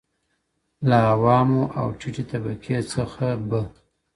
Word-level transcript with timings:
له 0.89 0.97
عوامو 1.11 1.61
او 1.79 1.87
ټیټي 1.99 2.23
طبقي 2.31 2.77
څخه 2.93 3.27
به 3.49 3.61